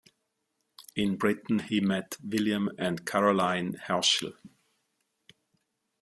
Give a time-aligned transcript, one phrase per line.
[0.95, 4.33] In Britain he met William and Caroline Herschel.